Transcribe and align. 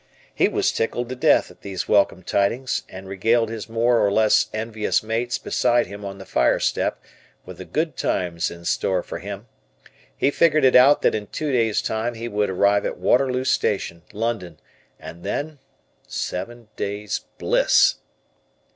He 0.33 0.47
was 0.47 0.71
tickled 0.71 1.09
to 1.09 1.15
death 1.15 1.51
at 1.51 1.61
these 1.61 1.87
welcome 1.87 2.23
tidings 2.23 2.81
and 2.89 3.07
regaled 3.07 3.49
his 3.49 3.69
more 3.69 4.03
or 4.03 4.11
less 4.11 4.47
envious 4.51 5.03
mates 5.03 5.37
beside 5.37 5.85
him 5.85 6.03
on 6.03 6.17
the 6.17 6.25
fire 6.25 6.59
step 6.59 6.99
with 7.45 7.59
the 7.59 7.65
good 7.65 7.95
times 7.95 8.49
in 8.49 8.65
store 8.65 9.03
for 9.03 9.19
him. 9.19 9.45
He 10.17 10.31
figured 10.31 10.65
it 10.65 10.75
out 10.75 11.03
that 11.03 11.13
in 11.13 11.27
two 11.27 11.51
days' 11.51 11.83
time 11.83 12.15
he 12.15 12.27
would 12.27 12.49
arrive 12.49 12.83
at 12.83 12.97
Waterloo 12.97 13.43
Station, 13.43 14.01
London, 14.11 14.59
and 14.99 15.23
then 15.23 15.59
seven 16.07 16.69
days' 16.75 17.21
bliss! 17.37 17.97